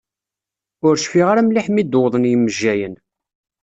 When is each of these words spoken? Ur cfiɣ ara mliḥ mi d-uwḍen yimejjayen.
Ur 0.87 0.95
cfiɣ 1.03 1.27
ara 1.29 1.47
mliḥ 1.47 1.67
mi 1.69 1.83
d-uwḍen 1.83 2.29
yimejjayen. 2.29 2.95